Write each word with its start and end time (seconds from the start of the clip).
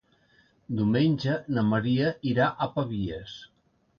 Diumenge 0.79 1.35
na 1.57 1.65
Maria 1.73 2.09
irà 2.31 2.47
a 2.51 2.69
Pavies. 2.79 3.37